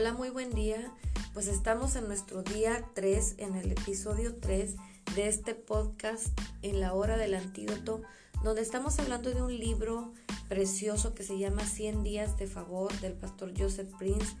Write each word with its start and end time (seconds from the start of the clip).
Hola, 0.00 0.12
muy 0.12 0.30
buen 0.30 0.54
día. 0.54 0.92
Pues 1.34 1.48
estamos 1.48 1.96
en 1.96 2.06
nuestro 2.06 2.44
día 2.44 2.84
3, 2.94 3.34
en 3.38 3.56
el 3.56 3.72
episodio 3.72 4.36
3 4.36 4.76
de 5.16 5.26
este 5.26 5.56
podcast 5.56 6.28
en 6.62 6.78
la 6.78 6.94
hora 6.94 7.16
del 7.16 7.34
antídoto, 7.34 8.02
donde 8.44 8.62
estamos 8.62 8.96
hablando 9.00 9.34
de 9.34 9.42
un 9.42 9.58
libro 9.58 10.12
precioso 10.48 11.16
que 11.16 11.24
se 11.24 11.36
llama 11.36 11.64
100 11.64 12.04
días 12.04 12.36
de 12.36 12.46
favor 12.46 12.92
del 13.00 13.14
pastor 13.14 13.52
Joseph 13.58 13.92
Prince 13.98 14.36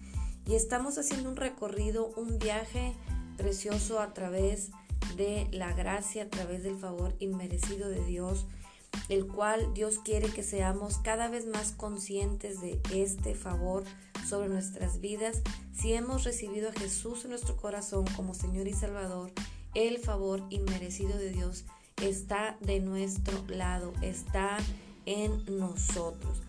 y 0.46 0.54
estamos 0.54 0.96
haciendo 0.96 1.28
un 1.28 1.34
recorrido, 1.34 2.12
un 2.16 2.38
viaje 2.38 2.94
precioso 3.36 3.98
a 3.98 4.14
través 4.14 4.70
de 5.16 5.48
la 5.50 5.72
gracia, 5.72 6.22
a 6.22 6.28
través 6.28 6.62
del 6.62 6.78
favor 6.78 7.16
inmerecido 7.18 7.88
de 7.88 8.04
Dios 8.04 8.46
el 9.08 9.26
cual 9.26 9.72
Dios 9.74 9.98
quiere 9.98 10.28
que 10.28 10.42
seamos 10.42 10.98
cada 10.98 11.28
vez 11.28 11.46
más 11.46 11.72
conscientes 11.72 12.60
de 12.60 12.80
este 12.92 13.34
favor 13.34 13.84
sobre 14.28 14.48
nuestras 14.48 15.00
vidas. 15.00 15.42
Si 15.74 15.92
hemos 15.92 16.24
recibido 16.24 16.70
a 16.70 16.72
Jesús 16.72 17.24
en 17.24 17.30
nuestro 17.30 17.56
corazón 17.56 18.04
como 18.16 18.34
Señor 18.34 18.68
y 18.68 18.74
Salvador, 18.74 19.32
el 19.74 19.98
favor 19.98 20.42
inmerecido 20.50 21.16
de 21.16 21.30
Dios 21.30 21.64
está 22.02 22.56
de 22.60 22.80
nuestro 22.80 23.44
lado, 23.48 23.92
está 24.02 24.58
en 25.06 25.44
nosotros. 25.58 26.42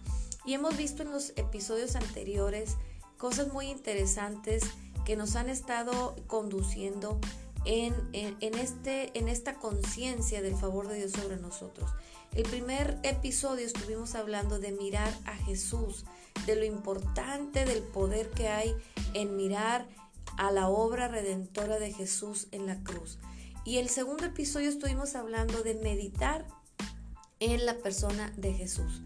Y 0.45 0.53
hemos 0.53 0.77
visto 0.77 1.03
en 1.03 1.11
los 1.11 1.33
episodios 1.35 1.95
anteriores 1.95 2.75
cosas 3.17 3.51
muy 3.53 3.67
interesantes 3.67 4.63
que 5.05 5.15
nos 5.15 5.35
han 5.35 5.49
estado 5.49 6.15
conduciendo 6.27 7.19
en, 7.65 7.93
este, 8.41 9.17
en 9.17 9.27
esta 9.27 9.55
conciencia 9.55 10.41
del 10.41 10.55
favor 10.55 10.87
de 10.87 10.95
Dios 10.95 11.11
sobre 11.11 11.37
nosotros. 11.37 11.89
El 12.33 12.43
primer 12.43 12.99
episodio 13.03 13.65
estuvimos 13.65 14.15
hablando 14.15 14.59
de 14.59 14.71
mirar 14.71 15.11
a 15.25 15.35
Jesús, 15.35 16.05
de 16.45 16.55
lo 16.55 16.63
importante 16.63 17.65
del 17.65 17.81
poder 17.81 18.29
que 18.29 18.47
hay 18.47 18.75
en 19.13 19.35
mirar 19.35 19.87
a 20.37 20.51
la 20.51 20.69
obra 20.69 21.07
redentora 21.07 21.79
de 21.79 21.91
Jesús 21.91 22.47
en 22.51 22.65
la 22.65 22.81
cruz. 22.83 23.17
Y 23.65 23.77
el 23.77 23.89
segundo 23.89 24.25
episodio 24.25 24.69
estuvimos 24.69 25.15
hablando 25.15 25.63
de 25.63 25.75
meditar 25.75 26.45
en 27.39 27.65
la 27.65 27.75
persona 27.77 28.31
de 28.37 28.53
Jesús. 28.53 29.01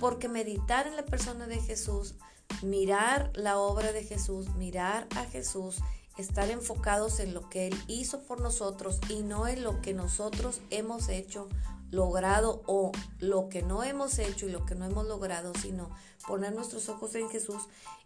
Porque 0.00 0.28
meditar 0.28 0.86
en 0.86 0.96
la 0.96 1.04
persona 1.04 1.46
de 1.46 1.60
Jesús, 1.60 2.14
mirar 2.62 3.32
la 3.34 3.58
obra 3.58 3.92
de 3.92 4.04
Jesús, 4.04 4.54
mirar 4.54 5.06
a 5.16 5.24
Jesús, 5.24 5.78
estar 6.18 6.50
enfocados 6.50 7.20
en 7.20 7.32
lo 7.32 7.48
que 7.48 7.68
Él 7.68 7.82
hizo 7.86 8.22
por 8.22 8.40
nosotros 8.40 9.00
y 9.08 9.22
no 9.22 9.46
en 9.46 9.62
lo 9.62 9.80
que 9.80 9.94
nosotros 9.94 10.60
hemos 10.70 11.08
hecho 11.08 11.48
logrado 11.90 12.62
o 12.66 12.92
lo 13.18 13.48
que 13.48 13.62
no 13.62 13.82
hemos 13.82 14.18
hecho 14.18 14.46
y 14.46 14.52
lo 14.52 14.66
que 14.66 14.74
no 14.74 14.84
hemos 14.84 15.06
logrado, 15.06 15.52
sino 15.54 15.90
poner 16.26 16.52
nuestros 16.52 16.88
ojos 16.88 17.14
en 17.14 17.30
Jesús, 17.30 17.62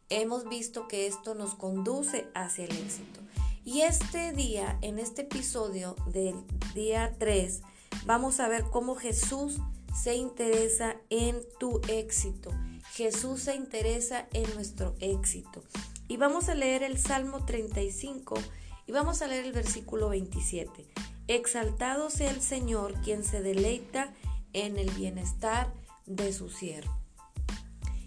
hemos 0.09 0.49
visto 0.49 0.89
que 0.89 1.07
esto 1.07 1.35
nos 1.35 1.55
conduce 1.55 2.29
hacia 2.35 2.67
el 2.67 2.77
éxito. 2.77 3.21
Y 3.65 3.83
este 3.83 4.33
día, 4.33 4.79
en 4.83 4.99
este 4.99 5.23
episodio 5.23 5.97
del 6.07 6.35
día 6.75 7.15
3, 7.19 7.63
vamos 8.05 8.41
a 8.41 8.49
ver 8.49 8.65
cómo 8.65 8.97
Jesús 8.97 9.59
se 9.95 10.17
interesa 10.17 10.97
en 11.11 11.41
tu 11.59 11.81
éxito. 11.89 12.51
Jesús 12.93 13.43
se 13.43 13.55
interesa 13.55 14.27
en 14.33 14.53
nuestro 14.55 14.95
éxito. 15.01 15.63
Y 16.13 16.19
vamos 16.19 16.51
a 16.51 16.55
leer 16.55 16.83
el 16.83 16.99
Salmo 16.99 17.47
35 17.47 18.35
y 18.87 18.93
vamos 18.93 19.23
a 19.23 19.27
leer 19.27 19.47
el 19.47 19.53
versículo 19.55 20.11
27. 20.11 20.87
Exaltado 21.27 22.11
sea 22.11 22.31
el 22.31 22.43
Señor, 22.43 22.93
quien 23.01 23.25
se 23.25 23.41
deleita 23.41 24.13
en 24.53 24.77
el 24.77 24.91
bienestar 24.91 25.73
de 26.05 26.35
su 26.35 26.51
siervo. 26.51 26.95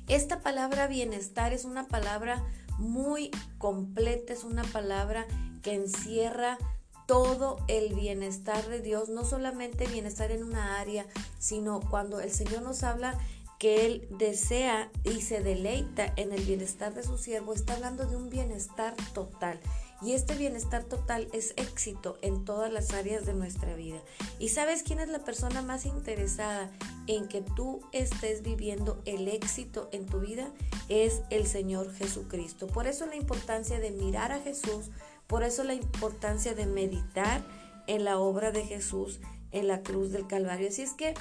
Esta 0.08 0.42
palabra 0.42 0.86
bienestar 0.86 1.52
es 1.52 1.66
una 1.66 1.88
palabra 1.88 2.44
muy 2.78 3.32
completa, 3.58 4.34
es 4.34 4.44
una 4.44 4.66
palabra 4.66 5.26
que 5.64 5.74
encierra 5.74 6.60
todo 7.08 7.58
el 7.68 7.96
bienestar 7.96 8.68
de 8.70 8.82
Dios, 8.82 9.10
no 9.10 9.26
solamente 9.26 9.88
bienestar 9.88 10.30
en 10.30 10.44
una 10.44 10.80
área, 10.80 11.08
sino 11.40 11.80
cuando 11.80 12.20
el 12.20 12.30
Señor 12.30 12.62
nos 12.62 12.84
habla 12.84 13.18
que 13.60 13.86
Él 13.86 14.08
desea 14.10 14.92
y 15.04 15.22
se 15.22 15.42
deleita 15.42 16.12
en 16.18 16.32
el 16.34 16.44
bienestar 16.44 16.94
de 16.94 17.04
su 17.04 17.18
siervo, 17.18 17.54
está 17.54 17.74
hablando 17.74 18.06
de 18.06 18.16
un 18.16 18.30
bienestar 18.30 18.96
total. 19.14 19.60
Y 20.02 20.12
este 20.12 20.36
bienestar 20.36 20.84
total 20.84 21.30
es 21.32 21.54
éxito 21.56 22.18
en 22.22 22.44
todas 22.44 22.72
las 22.72 22.92
áreas 22.92 23.26
de 23.26 23.34
nuestra 23.34 23.76
vida. 23.76 24.02
¿Y 24.40 24.50
sabes 24.50 24.84
quién 24.84 25.00
es 25.00 25.08
la 25.08 25.20
persona 25.20 25.62
más 25.62 25.86
interesada 25.86 26.70
en 27.08 27.28
que 27.30 27.42
tú 27.42 27.82
estés 27.94 28.42
viviendo 28.42 29.02
el 29.06 29.28
éxito 29.30 29.90
en 29.94 30.06
tu 30.06 30.20
vida? 30.20 30.52
Es 30.90 31.22
el 31.30 31.48
Señor 31.48 31.94
Jesucristo. 31.94 32.68
Por 32.68 32.88
eso 32.88 33.06
la 33.06 33.16
importancia 33.16 33.80
de 33.80 33.92
mirar 33.92 34.34
a 34.34 34.42
Jesús, 34.42 34.92
por 35.28 35.44
eso 35.44 35.64
la 35.64 35.74
importancia 35.74 36.54
de 36.54 36.66
meditar 36.66 37.44
en 37.88 38.04
la 38.04 38.20
obra 38.20 38.52
de 38.52 38.66
Jesús 38.66 39.20
en 39.52 39.68
la 39.68 39.82
cruz 39.82 40.12
del 40.12 40.28
Calvario. 40.28 40.68
Así 40.68 40.82
es 40.82 40.94
que 40.94 41.14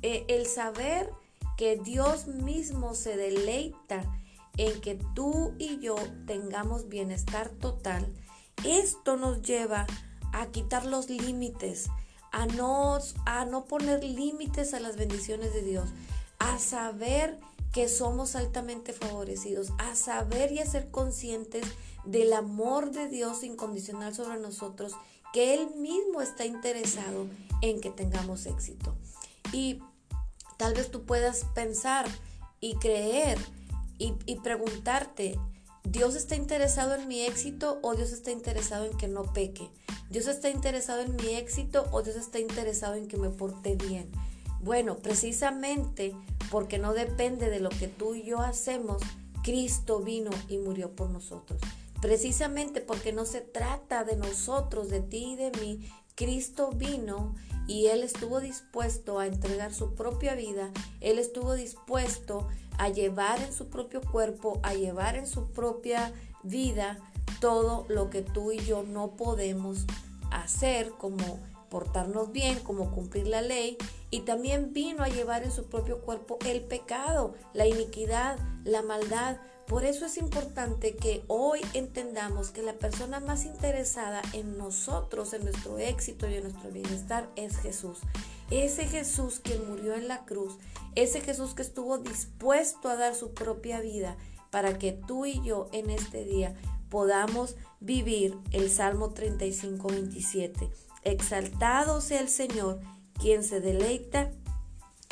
eh, 0.00 0.24
el 0.28 0.46
saber 0.46 1.10
que 1.56 1.76
Dios 1.76 2.26
mismo 2.26 2.94
se 2.94 3.16
deleita 3.16 4.02
en 4.56 4.80
que 4.80 4.98
tú 5.14 5.54
y 5.58 5.78
yo 5.80 5.96
tengamos 6.26 6.88
bienestar 6.88 7.48
total, 7.48 8.06
esto 8.64 9.16
nos 9.16 9.42
lleva 9.42 9.86
a 10.32 10.46
quitar 10.46 10.86
los 10.86 11.10
límites, 11.10 11.88
a 12.32 12.46
no, 12.46 12.98
a 13.26 13.44
no 13.44 13.64
poner 13.66 14.02
límites 14.04 14.74
a 14.74 14.80
las 14.80 14.96
bendiciones 14.96 15.52
de 15.52 15.62
Dios, 15.62 15.88
a 16.38 16.58
saber 16.58 17.38
que 17.72 17.88
somos 17.88 18.36
altamente 18.36 18.92
favorecidos, 18.92 19.72
a 19.78 19.94
saber 19.96 20.52
y 20.52 20.60
a 20.60 20.66
ser 20.66 20.90
conscientes 20.90 21.66
del 22.04 22.32
amor 22.32 22.90
de 22.90 23.08
Dios 23.08 23.42
incondicional 23.42 24.14
sobre 24.14 24.38
nosotros, 24.38 24.92
que 25.32 25.54
Él 25.54 25.74
mismo 25.76 26.20
está 26.20 26.44
interesado 26.44 27.26
en 27.60 27.80
que 27.80 27.90
tengamos 27.90 28.46
éxito. 28.46 28.94
Y 29.52 29.80
tal 30.56 30.74
vez 30.74 30.90
tú 30.90 31.04
puedas 31.04 31.44
pensar 31.54 32.06
y 32.60 32.76
creer 32.76 33.38
y, 33.98 34.36
preguntarte, 34.36 35.38
¿Dios 35.84 36.14
está 36.16 36.34
interesado 36.34 36.94
en 36.94 37.08
mi 37.08 37.22
éxito 37.22 37.78
o 37.82 37.94
Dios 37.94 38.10
está 38.10 38.30
interesado 38.30 38.86
en 38.86 38.96
que 38.96 39.08
no 39.08 39.32
peque? 39.32 39.70
¿Dios 40.10 40.26
está 40.26 40.48
interesado 40.48 41.00
en 41.00 41.14
mi 41.16 41.34
éxito 41.34 41.86
o 41.92 42.02
Dios 42.02 42.16
está 42.16 42.38
interesado 42.38 42.94
en 42.94 43.06
que 43.06 43.16
me 43.16 43.30
porte 43.30 43.76
bien? 43.76 44.10
Bueno, 44.60 44.96
precisamente 44.96 46.14
porque 46.50 46.78
no 46.78 46.94
depende 46.94 47.50
de 47.50 47.60
lo 47.60 47.68
que 47.68 47.88
tú 47.88 48.14
y 48.14 48.24
yo 48.24 48.40
hacemos, 48.40 49.02
Cristo 49.42 50.00
vino 50.00 50.30
y 50.48 50.58
murió 50.58 50.94
por 50.96 51.10
nosotros. 51.10 51.60
Precisamente 52.00 52.80
porque 52.80 53.12
no 53.12 53.26
se 53.26 53.40
trata 53.40 54.04
de 54.04 54.16
nosotros, 54.16 54.88
de 54.88 55.00
ti 55.00 55.32
y 55.32 55.36
de 55.36 55.50
mí, 55.60 55.90
Cristo 56.14 56.70
vino 56.70 57.34
y 57.66 57.86
Él 57.86 58.02
estuvo 58.02 58.40
dispuesto 58.40 59.18
a 59.18 59.26
entregar 59.26 59.72
su 59.72 59.94
propia 59.94 60.34
vida, 60.34 60.70
Él 61.00 61.18
estuvo 61.18 61.54
dispuesto 61.54 62.46
a 62.78 62.88
llevar 62.88 63.40
en 63.40 63.52
su 63.52 63.68
propio 63.68 64.00
cuerpo, 64.00 64.60
a 64.62 64.74
llevar 64.74 65.16
en 65.16 65.26
su 65.26 65.46
propia 65.50 66.12
vida 66.42 66.98
todo 67.40 67.86
lo 67.88 68.10
que 68.10 68.22
tú 68.22 68.52
y 68.52 68.58
yo 68.58 68.82
no 68.82 69.16
podemos 69.16 69.86
hacer, 70.30 70.90
como 70.90 71.38
portarnos 71.70 72.32
bien, 72.32 72.58
como 72.60 72.90
cumplir 72.92 73.26
la 73.26 73.42
ley, 73.42 73.76
y 74.10 74.20
también 74.20 74.72
vino 74.72 75.02
a 75.02 75.08
llevar 75.08 75.42
en 75.42 75.50
su 75.50 75.64
propio 75.64 76.00
cuerpo 76.00 76.38
el 76.46 76.62
pecado, 76.62 77.34
la 77.52 77.66
iniquidad, 77.66 78.38
la 78.64 78.82
maldad. 78.82 79.38
Por 79.66 79.84
eso 79.84 80.04
es 80.04 80.18
importante 80.18 80.94
que 80.94 81.24
hoy 81.26 81.60
entendamos 81.72 82.50
que 82.50 82.62
la 82.62 82.74
persona 82.74 83.20
más 83.20 83.44
interesada 83.44 84.20
en 84.32 84.58
nosotros, 84.58 85.32
en 85.32 85.44
nuestro 85.44 85.78
éxito 85.78 86.28
y 86.28 86.34
en 86.34 86.42
nuestro 86.44 86.70
bienestar 86.70 87.30
es 87.36 87.56
Jesús. 87.56 87.98
Ese 88.50 88.86
Jesús 88.86 89.40
que 89.40 89.58
murió 89.58 89.94
en 89.94 90.06
la 90.06 90.24
cruz, 90.26 90.58
ese 90.94 91.22
Jesús 91.22 91.54
que 91.54 91.62
estuvo 91.62 91.98
dispuesto 91.98 92.88
a 92.88 92.96
dar 92.96 93.14
su 93.14 93.32
propia 93.32 93.80
vida 93.80 94.16
para 94.50 94.78
que 94.78 94.92
tú 94.92 95.24
y 95.24 95.42
yo 95.42 95.68
en 95.72 95.90
este 95.90 96.24
día 96.24 96.54
podamos 96.90 97.56
vivir 97.80 98.36
el 98.52 98.70
Salmo 98.70 99.10
35, 99.10 99.88
27. 99.88 100.70
Exaltado 101.02 102.00
sea 102.00 102.20
el 102.20 102.28
Señor, 102.28 102.80
quien 103.18 103.42
se 103.42 103.60
deleita 103.60 104.30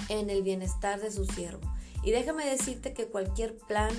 en 0.08 0.31
el 0.31 0.43
bienestar 0.43 1.00
de 1.00 1.10
su 1.10 1.25
siervo. 1.25 1.72
Y 2.02 2.10
déjame 2.10 2.44
decirte 2.46 2.93
que 2.93 3.06
cualquier 3.06 3.56
plan, 3.58 3.90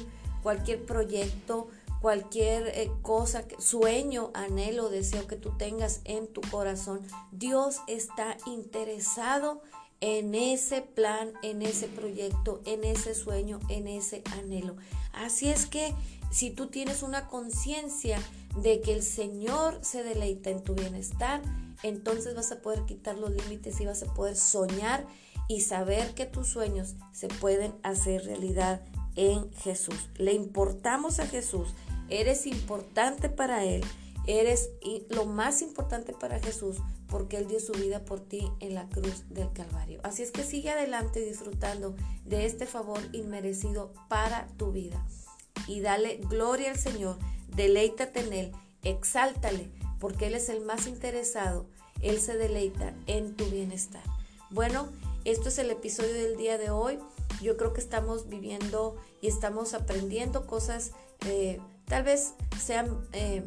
cualquier 0.43 0.85
proyecto, 0.85 1.67
cualquier 2.01 2.67
eh, 2.67 2.91
cosa, 3.01 3.45
sueño, 3.59 4.29
anhelo, 4.33 4.89
deseo 4.89 5.25
que 5.25 5.37
tú 5.37 5.57
tengas 5.57 6.01
en 6.03 6.27
tu 6.27 6.41
corazón, 6.41 6.99
Dios 7.31 7.77
está 7.87 8.37
interesado 8.45 9.61
en 10.01 10.35
ese 10.35 10.81
plan, 10.81 11.31
en 11.43 11.61
ese 11.61 11.87
proyecto, 11.87 12.61
en 12.65 12.83
ese 12.83 13.15
sueño, 13.15 13.61
en 13.69 13.87
ese 13.87 14.21
anhelo. 14.37 14.75
Así 15.13 15.49
es 15.49 15.65
que 15.65 15.95
si 16.29 16.49
tú 16.49 16.67
tienes 16.67 17.03
una 17.03 17.29
conciencia 17.29 18.19
de 18.61 18.81
que 18.81 18.93
el 18.93 19.01
Señor 19.01 19.79
se 19.81 20.03
deleita 20.03 20.49
en 20.49 20.61
tu 20.61 20.75
bienestar, 20.75 21.41
entonces 21.83 22.35
vas 22.35 22.51
a 22.51 22.61
poder 22.61 22.83
quitar 22.83 23.17
los 23.17 23.31
límites 23.31 23.79
y 23.79 23.85
vas 23.85 24.03
a 24.03 24.13
poder 24.13 24.35
soñar 24.35 25.07
y 25.47 25.61
saber 25.61 26.13
que 26.15 26.25
tus 26.25 26.47
sueños 26.47 26.95
se 27.13 27.29
pueden 27.29 27.73
hacer 27.83 28.25
realidad 28.25 28.81
en 29.15 29.51
Jesús. 29.53 30.09
Le 30.17 30.33
importamos 30.33 31.19
a 31.19 31.27
Jesús 31.27 31.73
Eres 32.09 32.45
importante 32.45 33.29
para 33.29 33.65
Él. 33.65 33.83
Eres 34.27 34.69
lo 35.09 35.25
más 35.25 35.61
importante 35.61 36.13
para 36.13 36.39
Jesús 36.39 36.77
porque 37.07 37.37
Él 37.37 37.47
dio 37.47 37.59
su 37.59 37.73
vida 37.73 38.05
por 38.05 38.21
ti 38.21 38.49
en 38.59 38.75
la 38.75 38.87
cruz 38.87 39.23
del 39.29 39.51
Calvario. 39.51 39.99
Así 40.03 40.21
es 40.23 40.31
que 40.31 40.43
sigue 40.43 40.69
adelante 40.69 41.19
disfrutando 41.19 41.95
de 42.23 42.45
este 42.45 42.65
favor 42.65 42.99
inmerecido 43.11 43.93
para 44.09 44.47
tu 44.57 44.71
vida. 44.71 45.05
Y 45.67 45.81
dale 45.81 46.19
gloria 46.29 46.71
al 46.71 46.77
Señor, 46.77 47.17
deleítate 47.55 48.21
en 48.21 48.33
Él, 48.33 48.51
exáltale, 48.83 49.71
porque 49.99 50.27
Él 50.27 50.35
es 50.35 50.49
el 50.49 50.61
más 50.61 50.87
interesado. 50.87 51.65
Él 52.01 52.19
se 52.19 52.37
deleita 52.37 52.93
en 53.07 53.35
tu 53.35 53.45
bienestar. 53.45 54.03
Bueno, 54.51 54.87
esto 55.25 55.49
es 55.49 55.57
el 55.57 55.71
episodio 55.71 56.13
del 56.13 56.37
día 56.37 56.57
de 56.57 56.69
hoy. 56.69 56.99
Yo 57.41 57.57
creo 57.57 57.73
que 57.73 57.81
estamos 57.81 58.27
viviendo 58.27 58.95
y 59.21 59.27
estamos 59.27 59.73
aprendiendo 59.73 60.47
cosas, 60.47 60.91
eh, 61.25 61.59
tal 61.85 62.03
vez 62.03 62.33
sean 62.61 63.07
eh, 63.13 63.43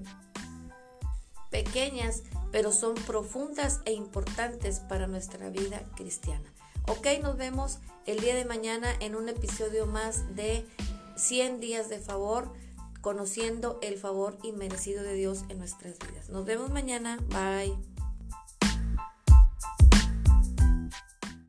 pequeñas, 1.50 2.22
pero 2.52 2.72
son 2.72 2.94
profundas 2.94 3.80
e 3.84 3.92
importantes 3.92 4.80
para 4.80 5.06
nuestra 5.06 5.48
vida 5.50 5.82
cristiana. 5.94 6.52
Ok, 6.88 7.06
nos 7.22 7.36
vemos 7.36 7.78
el 8.06 8.20
día 8.20 8.34
de 8.34 8.44
mañana 8.44 8.94
en 9.00 9.16
un 9.16 9.28
episodio 9.28 9.86
más 9.86 10.36
de 10.36 10.66
100 11.16 11.60
días 11.60 11.88
de 11.88 11.98
favor, 11.98 12.52
conociendo 13.00 13.78
el 13.82 13.98
favor 13.98 14.38
inmerecido 14.42 15.02
de 15.02 15.14
Dios 15.14 15.44
en 15.48 15.58
nuestras 15.58 15.98
vidas. 15.98 16.28
Nos 16.28 16.44
vemos 16.44 16.70
mañana. 16.70 17.18
Bye. 17.28 17.95